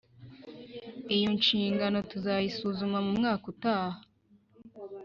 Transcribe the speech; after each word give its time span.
Iyo 1.15 1.29
nshingano 1.37 1.97
tuzayisuzuma 2.09 2.97
mumwaka 3.05 3.45
utaha 3.53 3.99